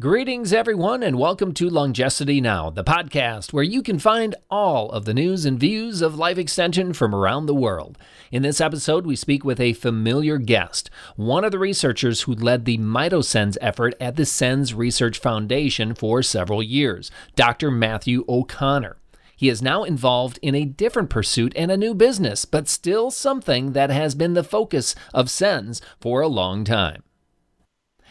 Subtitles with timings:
[0.00, 5.06] Greetings, everyone, and welcome to Longevity Now, the podcast where you can find all of
[5.06, 7.98] the news and views of life extension from around the world.
[8.30, 12.64] In this episode, we speak with a familiar guest, one of the researchers who led
[12.64, 17.68] the MitoSens effort at the SENS Research Foundation for several years, Dr.
[17.68, 18.98] Matthew O'Connor.
[19.34, 23.72] He is now involved in a different pursuit and a new business, but still something
[23.72, 27.02] that has been the focus of SENS for a long time.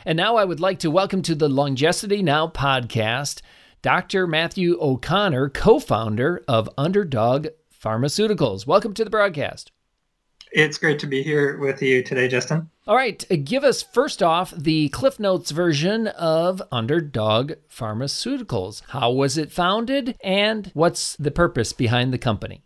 [0.07, 3.41] And now I would like to welcome to the Longevity Now podcast
[3.81, 4.25] Dr.
[4.25, 7.47] Matthew O'Connor, co founder of Underdog
[7.83, 8.65] Pharmaceuticals.
[8.65, 9.73] Welcome to the broadcast.
[10.53, 12.69] It's great to be here with you today, Justin.
[12.87, 18.83] All right, give us first off the Cliff Notes version of Underdog Pharmaceuticals.
[18.87, 22.63] How was it founded, and what's the purpose behind the company?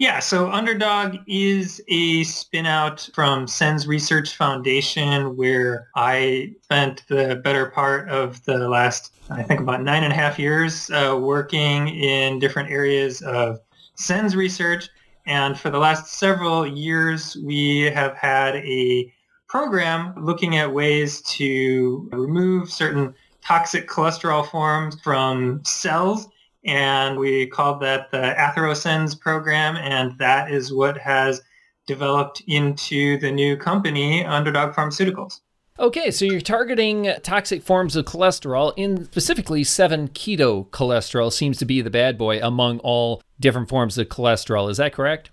[0.00, 7.66] Yeah, so Underdog is a spinout from SENS Research Foundation, where I spent the better
[7.66, 12.38] part of the last, I think, about nine and a half years uh, working in
[12.38, 13.60] different areas of
[13.96, 14.88] SENS research.
[15.26, 19.12] And for the last several years, we have had a
[19.50, 23.14] program looking at ways to remove certain
[23.44, 26.26] toxic cholesterol forms from cells
[26.64, 31.42] and we called that the Atherosens program, and that is what has
[31.86, 35.40] developed into the new company, Underdog Pharmaceuticals.
[35.78, 41.64] Okay, so you're targeting toxic forms of cholesterol, in specifically 7 keto cholesterol seems to
[41.64, 44.70] be the bad boy among all different forms of cholesterol.
[44.70, 45.30] Is that correct?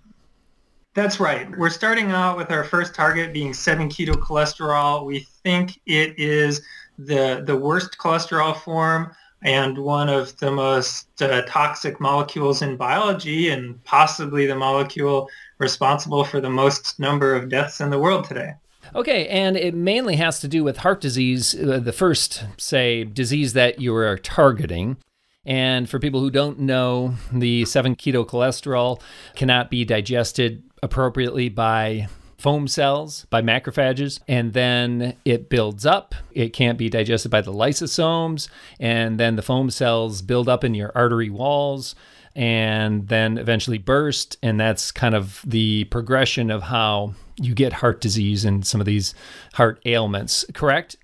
[0.95, 1.48] That's right.
[1.58, 5.05] We're starting out with our first target being 7 keto cholesterol.
[5.05, 6.61] We think it is
[6.98, 9.11] the the worst cholesterol form
[9.47, 16.25] and one of the most uh, toxic molecules in biology and possibly the molecule responsible
[16.25, 18.51] for the most number of deaths in the world today.
[18.93, 23.53] Okay, and it mainly has to do with heart disease, uh, the first, say, disease
[23.53, 24.97] that you are targeting.
[25.45, 29.01] And for people who don't know, the 7 keto cholesterol
[29.37, 36.14] cannot be digested appropriately by foam cells by macrophages, and then it builds up.
[36.31, 38.48] It can't be digested by the lysosomes,
[38.80, 41.95] and then the foam cells build up in your artery walls
[42.36, 44.37] and then eventually burst.
[44.43, 48.86] And that's kind of the progression of how you get heart disease and some of
[48.86, 49.15] these
[49.54, 50.98] heart ailments, correct?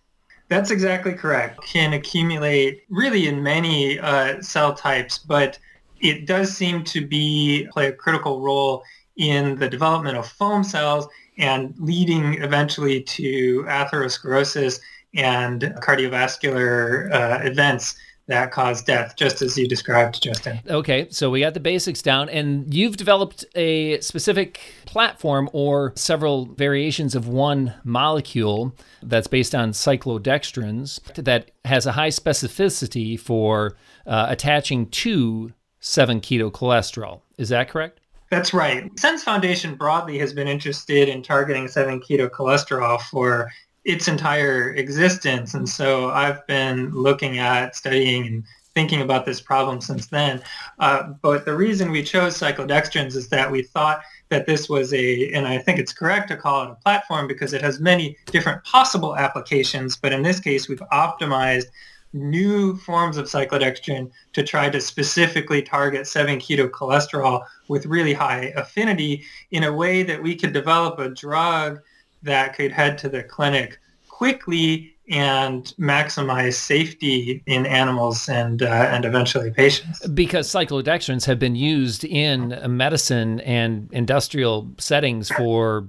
[0.50, 1.60] That's exactly correct.
[1.66, 5.58] Can accumulate really in many uh, cell types, but
[6.02, 8.84] it does seem to be play a critical role
[9.18, 11.08] in the development of foam cells
[11.38, 14.80] and leading eventually to atherosclerosis
[15.16, 17.96] and cardiovascular uh, events
[18.28, 20.60] that cause death, just as you described, Justin.
[20.70, 26.46] Okay, so we got the basics down, and you've developed a specific platform or several
[26.46, 33.76] variations of one molecule that's based on cyclodextrins that has a high specificity for
[34.08, 35.52] uh, attaching to
[35.82, 37.22] 7 keto cholesterol.
[37.38, 38.00] Is that correct?
[38.34, 38.90] That's right.
[39.00, 43.52] SENS Foundation broadly has been interested in targeting 7 keto cholesterol for
[43.86, 45.54] its entire existence.
[45.54, 50.42] And so I've been looking at studying and thinking about this problem since then.
[50.80, 55.32] Uh, but the reason we chose cyclodextrins is that we thought that this was a,
[55.34, 58.64] and I think it's correct to call it a platform because it has many different
[58.64, 59.96] possible applications.
[59.96, 61.66] But in this case, we've optimized
[62.14, 69.24] new forms of cyclodextrin to try to specifically target 7-keto cholesterol with really high affinity
[69.52, 71.80] in a way that we could develop a drug
[72.22, 79.04] that could head to the clinic quickly and maximize safety in animals and uh, and
[79.04, 80.06] eventually patients.
[80.08, 85.88] Because cyclodextrins have been used in medicine and industrial settings for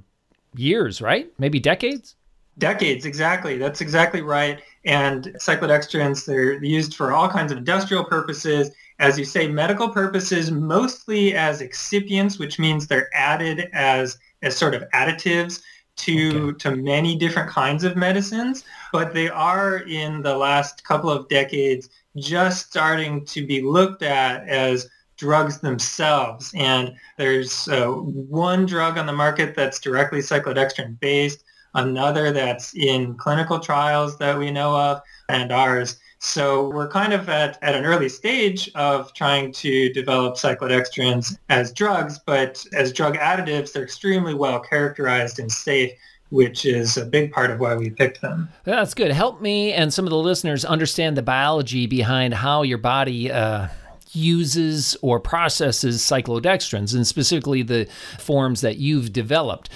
[0.56, 1.30] years, right?
[1.38, 2.16] Maybe decades.
[2.58, 3.58] Decades, exactly.
[3.58, 4.62] That's exactly right.
[4.84, 8.70] And cyclodextrins, they're used for all kinds of industrial purposes.
[9.00, 14.74] As you say, medical purposes, mostly as excipients, which means they're added as, as sort
[14.74, 15.62] of additives
[15.96, 16.58] to, okay.
[16.58, 18.64] to many different kinds of medicines.
[18.92, 24.48] But they are, in the last couple of decades, just starting to be looked at
[24.48, 26.52] as drugs themselves.
[26.56, 31.44] And there's uh, one drug on the market that's directly cyclodextrin based
[31.74, 35.98] another that's in clinical trials that we know of, and ours.
[36.18, 41.72] So we're kind of at, at an early stage of trying to develop cyclodextrins as
[41.72, 45.92] drugs, but as drug additives, they're extremely well characterized and safe
[46.30, 48.48] which is a big part of why we picked them.
[48.64, 49.12] That's good.
[49.12, 53.68] Help me and some of the listeners understand the biology behind how your body uh,
[54.14, 57.86] uses or processes cyclodextrins, and specifically the
[58.18, 59.70] forms that you've developed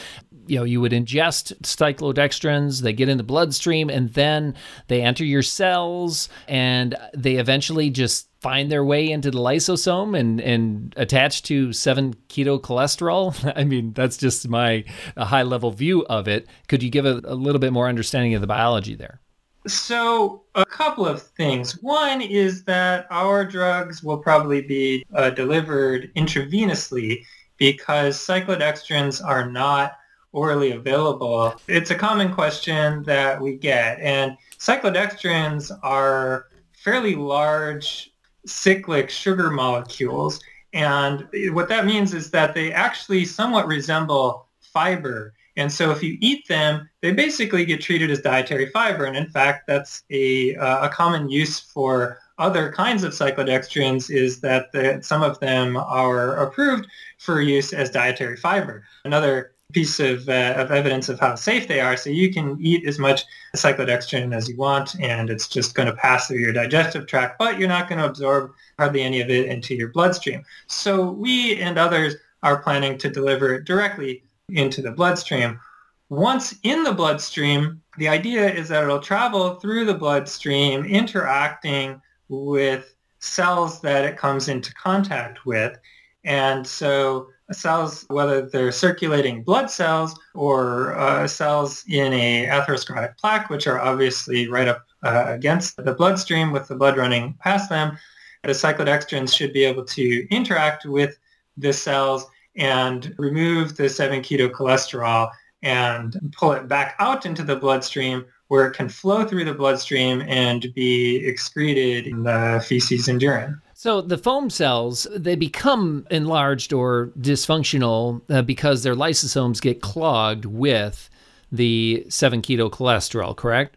[0.48, 4.54] you know you would ingest cyclodextrins they get in the bloodstream and then
[4.88, 10.40] they enter your cells and they eventually just find their way into the lysosome and
[10.40, 13.52] and attach to 7 keto cholesterol.
[13.56, 14.84] I mean that's just my
[15.16, 16.46] high level view of it.
[16.68, 19.20] Could you give a, a little bit more understanding of the biology there?
[19.66, 21.82] So a couple of things.
[21.82, 27.24] One is that our drugs will probably be uh, delivered intravenously
[27.58, 29.98] because cyclodextrins are not
[30.38, 31.54] orally available.
[31.66, 33.98] It's a common question that we get.
[34.00, 38.12] And cyclodextrins are fairly large
[38.46, 40.40] cyclic sugar molecules.
[40.72, 45.34] And what that means is that they actually somewhat resemble fiber.
[45.56, 49.06] And so if you eat them, they basically get treated as dietary fiber.
[49.06, 54.40] And in fact, that's a, uh, a common use for other kinds of cyclodextrins is
[54.40, 56.86] that the, some of them are approved
[57.18, 58.84] for use as dietary fiber.
[59.04, 61.96] Another piece of, uh, of evidence of how safe they are.
[61.96, 63.24] So you can eat as much
[63.54, 67.58] cyclodextrin as you want, and it's just going to pass through your digestive tract, but
[67.58, 70.42] you're not going to absorb hardly any of it into your bloodstream.
[70.68, 75.60] So we and others are planning to deliver it directly into the bloodstream.
[76.08, 82.00] Once in the bloodstream, the idea is that it'll travel through the bloodstream, interacting
[82.30, 85.76] with cells that it comes into contact with.
[86.24, 93.50] And so cells, whether they're circulating blood cells or uh, cells in a atherosclerotic plaque,
[93.50, 97.96] which are obviously right up uh, against the bloodstream with the blood running past them,
[98.42, 101.18] the cyclodextrins should be able to interact with
[101.56, 105.30] the cells and remove the 7-keto cholesterol
[105.62, 110.22] and pull it back out into the bloodstream where it can flow through the bloodstream
[110.22, 113.60] and be excreted in the feces and urine.
[113.80, 120.46] So the foam cells, they become enlarged or dysfunctional uh, because their lysosomes get clogged
[120.46, 121.08] with
[121.52, 123.76] the 7-keto cholesterol, correct?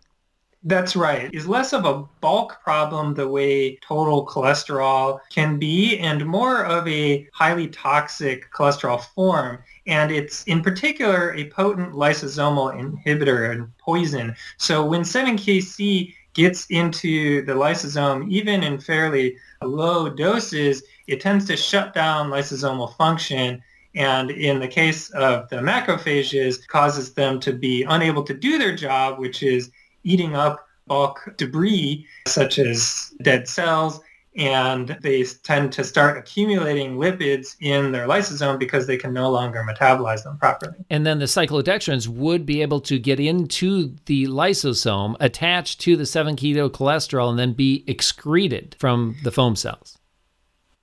[0.63, 1.31] That's right.
[1.31, 6.88] Is less of a bulk problem the way total cholesterol can be and more of
[6.88, 9.59] a highly toxic cholesterol form.
[9.86, 14.36] And it's in particular a potent lysosomal inhibitor and poison.
[14.57, 21.57] So when 7KC gets into the lysosome, even in fairly low doses, it tends to
[21.57, 23.61] shut down lysosomal function.
[23.95, 28.75] And in the case of the macrophages causes them to be unable to do their
[28.75, 29.71] job which is
[30.03, 33.99] eating up bulk debris such as dead cells
[34.35, 39.65] and they tend to start accumulating lipids in their lysosome because they can no longer
[39.67, 40.77] metabolize them properly.
[40.89, 46.03] And then the cyclodextrins would be able to get into the lysosome, attach to the
[46.03, 49.97] 7-keto cholesterol, and then be excreted from the foam cells.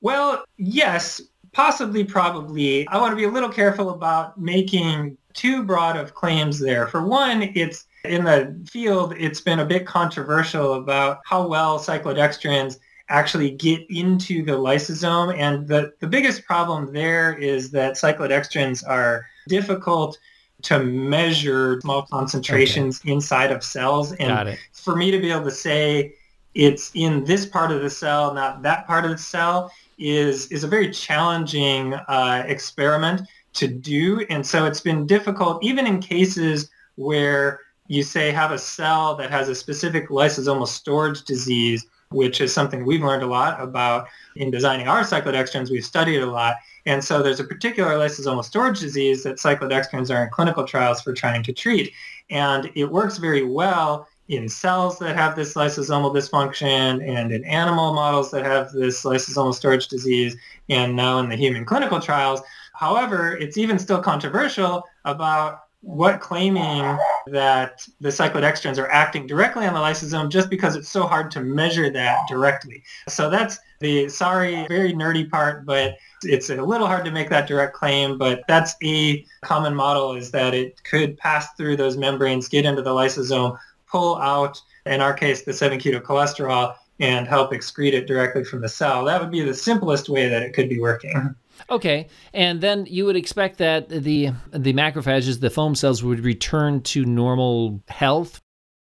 [0.01, 1.21] Well, yes,
[1.53, 2.87] possibly, probably.
[2.89, 6.87] I want to be a little careful about making too broad of claims there.
[6.89, 12.79] For one, it's in the field, it's been a bit controversial about how well cyclodextrins
[13.09, 15.37] actually get into the lysosome.
[15.37, 20.19] And the, the biggest problem there is that cyclodextrins are difficult
[20.63, 23.13] to measure small concentrations okay.
[23.13, 24.13] inside of cells.
[24.15, 26.15] And for me to be able to say
[26.55, 30.65] it's in this part of the cell, not that part of the cell, is, is
[30.65, 33.23] a very challenging uh, experiment
[33.55, 34.27] to do.
[34.31, 39.31] And so it's been difficult, even in cases where you say have a cell that
[39.31, 44.51] has a specific lysosomal storage disease, which is something we've learned a lot about in
[44.51, 45.71] designing our cyclodextrins.
[45.71, 46.57] We've studied a lot.
[46.87, 51.13] And so there's a particular lysosomal storage disease that cyclodextrins are in clinical trials for
[51.13, 51.93] trying to treat.
[52.31, 57.95] And it works very well in cells that have this lysosomal dysfunction and in animal
[57.95, 60.37] models that have this lysosomal storage disease
[60.69, 62.43] and now in the human clinical trials.
[62.75, 69.75] However, it's even still controversial about what claiming that the cyclodextrins are acting directly on
[69.75, 72.83] the lysosome just because it's so hard to measure that directly.
[73.09, 77.47] So that's the, sorry, very nerdy part, but it's a little hard to make that
[77.47, 82.49] direct claim, but that's a common model is that it could pass through those membranes,
[82.49, 83.57] get into the lysosome,
[83.87, 88.69] pull out, in our case, the 7-keto cholesterol, and help excrete it directly from the
[88.69, 89.05] cell.
[89.05, 91.15] That would be the simplest way that it could be working.
[91.15, 91.29] Mm-hmm.
[91.71, 96.83] Okay, and then you would expect that the the macrophages, the foam cells, would return
[96.83, 98.41] to normal health.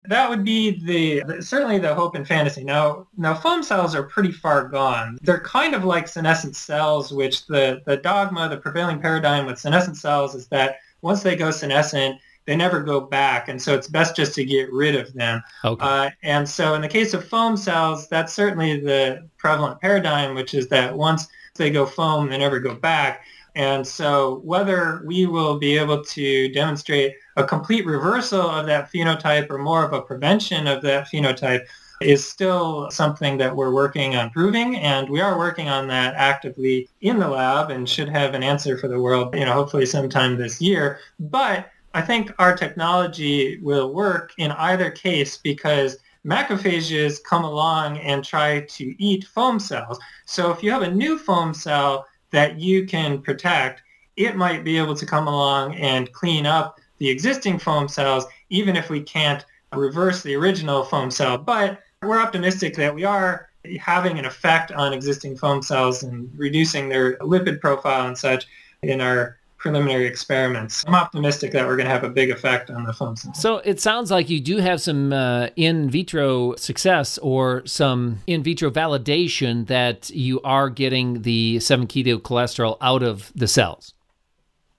[0.05, 2.63] That would be the certainly the hope and fantasy.
[2.63, 5.17] Now, now foam cells are pretty far gone.
[5.21, 9.97] They're kind of like senescent cells, which the the dogma, the prevailing paradigm with senescent
[9.97, 14.15] cells is that once they go senescent, they never go back, and so it's best
[14.15, 15.43] just to get rid of them.
[15.63, 15.85] Okay.
[15.85, 20.55] Uh, and so, in the case of foam cells, that's certainly the prevalent paradigm, which
[20.55, 21.27] is that once
[21.61, 23.23] they go foam, they never go back.
[23.55, 29.49] And so whether we will be able to demonstrate a complete reversal of that phenotype
[29.49, 31.65] or more of a prevention of that phenotype
[32.01, 36.89] is still something that we're working on proving and we are working on that actively
[37.01, 40.37] in the lab and should have an answer for the world, you know, hopefully sometime
[40.37, 40.99] this year.
[41.19, 48.23] But I think our technology will work in either case because macrophages come along and
[48.23, 49.99] try to eat foam cells.
[50.25, 53.81] So if you have a new foam cell that you can protect,
[54.17, 58.75] it might be able to come along and clean up the existing foam cells, even
[58.75, 61.37] if we can't reverse the original foam cell.
[61.37, 63.49] But we're optimistic that we are
[63.79, 68.47] having an effect on existing foam cells and reducing their lipid profile and such
[68.83, 70.83] in our preliminary experiments.
[70.87, 73.25] I'm optimistic that we're going to have a big effect on the cells.
[73.35, 78.41] So it sounds like you do have some uh, in vitro success or some in
[78.41, 83.93] vitro validation that you are getting the 7-keto cholesterol out of the cells.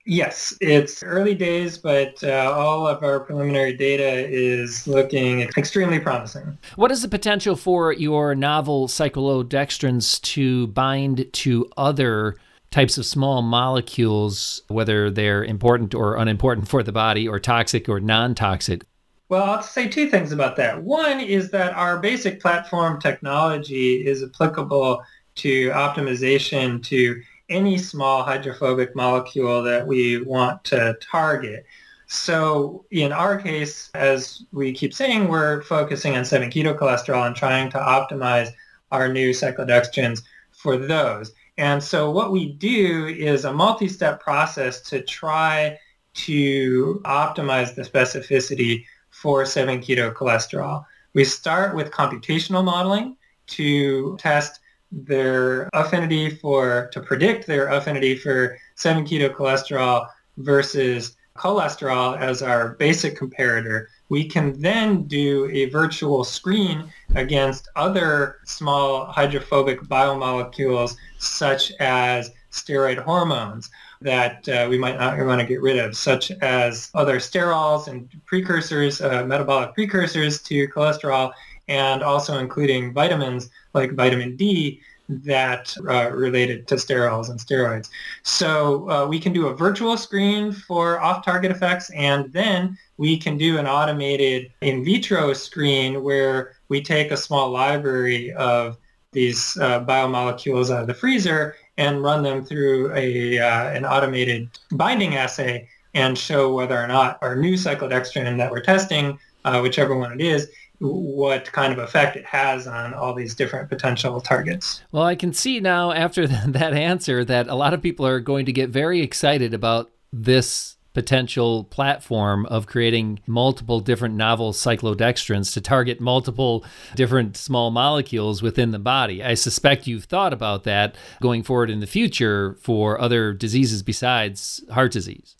[0.05, 6.57] Yes, it's early days, but uh, all of our preliminary data is looking extremely promising.
[6.75, 12.35] What is the potential for your novel cyclodextrins to bind to other
[12.73, 17.99] types of small molecules, whether they're important or unimportant for the body, or toxic or
[17.99, 18.83] non toxic?
[19.29, 20.81] Well, I'll say two things about that.
[20.81, 25.03] One is that our basic platform technology is applicable
[25.35, 31.65] to optimization to any small hydrophobic molecule that we want to target.
[32.07, 37.69] So in our case, as we keep saying, we're focusing on 7-keto cholesterol and trying
[37.71, 38.49] to optimize
[38.91, 41.31] our new cyclodextrins for those.
[41.57, 45.77] And so what we do is a multi-step process to try
[46.15, 50.83] to optimize the specificity for 7-keto cholesterol.
[51.13, 53.17] We start with computational modeling
[53.47, 54.59] to test
[54.91, 60.07] their affinity for, to predict their affinity for 7-keto cholesterol
[60.37, 63.87] versus cholesterol as our basic comparator.
[64.13, 66.83] We can then do a virtual screen
[67.15, 75.41] against other small hydrophobic biomolecules such as steroid hormones that uh, we might not want
[75.41, 81.33] to get rid of, such as other sterols and precursors, uh, metabolic precursors to cholesterol,
[81.67, 84.79] and also including vitamins like vitamin D
[85.09, 87.89] that uh, related to sterols and steroids.
[88.23, 93.37] So uh, we can do a virtual screen for off-target effects, and then we can
[93.37, 98.77] do an automated in vitro screen where we take a small library of
[99.11, 104.49] these uh, biomolecules out of the freezer and run them through a uh, an automated
[104.71, 109.95] binding assay and show whether or not our new cyclodextrin that we're testing, uh, whichever
[109.95, 114.81] one it is, what kind of effect it has on all these different potential targets.
[114.91, 118.45] Well, I can see now after that answer that a lot of people are going
[118.45, 125.61] to get very excited about this potential platform of creating multiple different novel cyclodextrins to
[125.61, 126.63] target multiple
[126.95, 129.23] different small molecules within the body.
[129.23, 134.63] I suspect you've thought about that going forward in the future for other diseases besides
[134.71, 135.35] heart disease.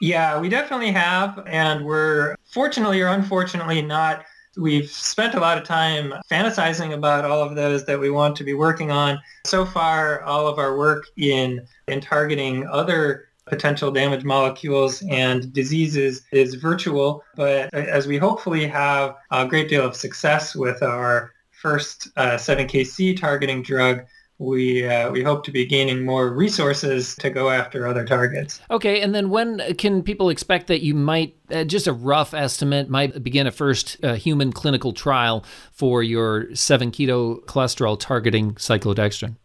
[0.00, 1.42] Yeah, we definitely have.
[1.46, 4.24] And we're fortunately or unfortunately not
[4.58, 8.44] We've spent a lot of time fantasizing about all of those that we want to
[8.44, 9.20] be working on.
[9.46, 16.22] So far, all of our work in, in targeting other potential damage molecules and diseases
[16.32, 17.22] is virtual.
[17.36, 23.18] But as we hopefully have a great deal of success with our first uh, 7KC
[23.18, 24.04] targeting drug,
[24.38, 28.60] we uh, we hope to be gaining more resources to go after other targets.
[28.70, 32.88] Okay, and then when can people expect that you might, uh, just a rough estimate,
[32.88, 39.36] might begin a first uh, human clinical trial for your seven keto cholesterol targeting cyclodextrin?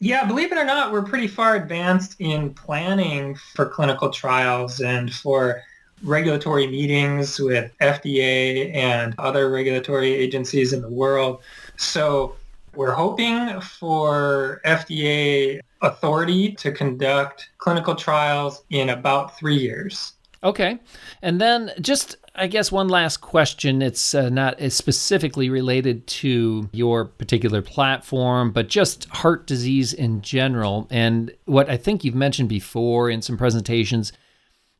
[0.00, 5.14] Yeah, believe it or not, we're pretty far advanced in planning for clinical trials and
[5.14, 5.62] for
[6.02, 11.40] regulatory meetings with FDA and other regulatory agencies in the world.
[11.76, 12.34] So
[12.74, 20.14] we're hoping for FDA authority to conduct clinical trials in about three years.
[20.44, 20.78] Okay.
[21.22, 23.80] And then just, I guess, one last question.
[23.80, 30.88] It's uh, not specifically related to your particular platform, but just heart disease in general.
[30.90, 34.12] And what I think you've mentioned before in some presentations,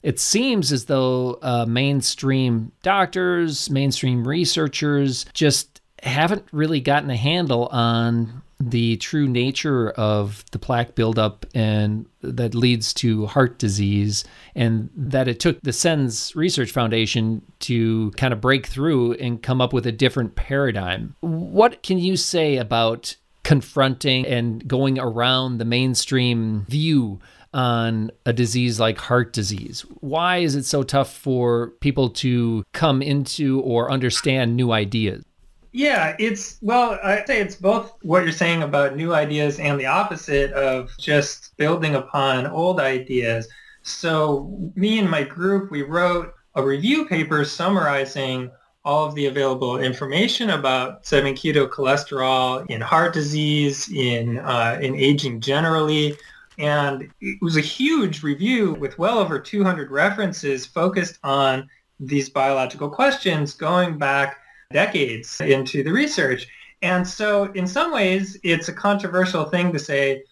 [0.02, 5.71] it seems as though uh, mainstream doctors, mainstream researchers just
[6.02, 12.54] haven't really gotten a handle on the true nature of the plaque buildup and that
[12.54, 18.40] leads to heart disease and that it took the SENS Research Foundation to kind of
[18.40, 21.16] break through and come up with a different paradigm.
[21.21, 27.18] What can you say about confronting and going around the mainstream view
[27.52, 29.80] on a disease like heart disease?
[30.00, 35.25] Why is it so tough for people to come into or understand new ideas?
[35.72, 39.86] Yeah, it's, well, I'd say it's both what you're saying about new ideas and the
[39.86, 43.48] opposite of just building upon old ideas.
[43.82, 48.50] So me and my group, we wrote a review paper summarizing
[48.84, 55.40] all of the available information about 7-keto cholesterol in heart disease, in, uh, in aging
[55.40, 56.16] generally.
[56.58, 62.90] And it was a huge review with well over 200 references focused on these biological
[62.90, 64.41] questions going back
[64.72, 66.46] decades into the research.
[66.82, 70.24] And so in some ways, it's a controversial thing to say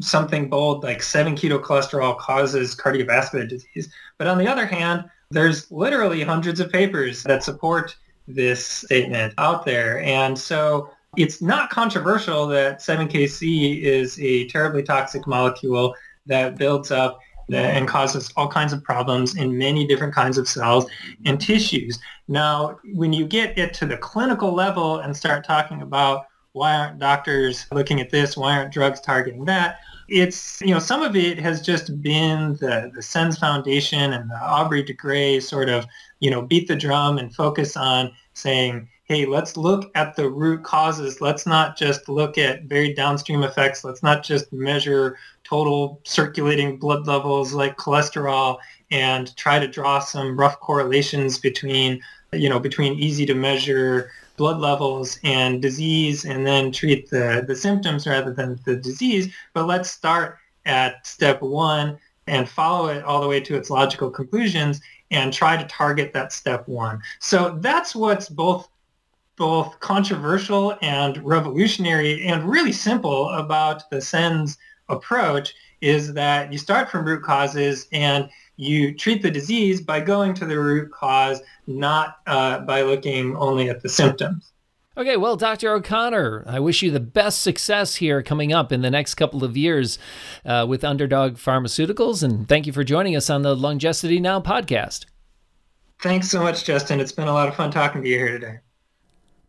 [0.00, 3.92] something bold like 7-keto cholesterol causes cardiovascular disease.
[4.18, 7.96] But on the other hand, there's literally hundreds of papers that support
[8.26, 10.00] this statement out there.
[10.00, 15.94] And so it's not controversial that 7KC is a terribly toxic molecule
[16.26, 17.18] that builds up
[17.58, 20.86] and causes all kinds of problems in many different kinds of cells
[21.24, 21.98] and tissues.
[22.28, 26.98] Now, when you get it to the clinical level and start talking about why aren't
[26.98, 29.78] doctors looking at this, why aren't drugs targeting that,
[30.08, 34.36] it's, you know, some of it has just been the, the SENS Foundation and the
[34.36, 35.86] Aubrey de Grey sort of,
[36.20, 40.62] you know, beat the drum and focus on saying, hey, let's look at the root
[40.62, 41.20] causes.
[41.20, 43.84] Let's not just look at very downstream effects.
[43.84, 48.56] Let's not just measure total circulating blood levels like cholesterol
[48.90, 52.00] and try to draw some rough correlations between,
[52.32, 57.54] you know, between easy to measure blood levels and disease and then treat the, the
[57.54, 59.30] symptoms rather than the disease.
[59.52, 64.10] But let's start at step one and follow it all the way to its logical
[64.10, 67.02] conclusions and try to target that step one.
[67.20, 68.70] So that's what's both
[69.42, 74.56] both controversial and revolutionary and really simple about the SENS
[74.88, 80.32] approach is that you start from root causes and you treat the disease by going
[80.32, 84.52] to the root cause, not uh, by looking only at the symptoms.
[84.96, 85.74] Okay, well, Dr.
[85.74, 89.56] O'Connor, I wish you the best success here coming up in the next couple of
[89.56, 89.98] years
[90.44, 92.22] uh, with Underdog Pharmaceuticals.
[92.22, 95.06] And thank you for joining us on the Longevity Now podcast.
[96.00, 97.00] Thanks so much, Justin.
[97.00, 98.58] It's been a lot of fun talking to you here today.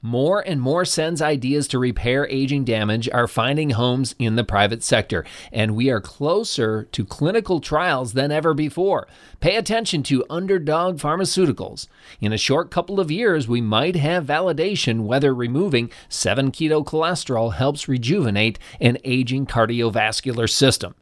[0.06, 4.84] More and more SENS ideas to repair aging damage are finding homes in the private
[4.84, 9.08] sector, and we are closer to clinical trials than ever before.
[9.40, 11.88] Pay attention to Underdog Pharmaceuticals.
[12.20, 17.54] In a short couple of years, we might have validation whether removing 7 keto cholesterol
[17.54, 20.96] helps rejuvenate an aging cardiovascular system.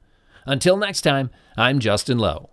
[0.46, 2.50] Until next time, I'm Justin Loew.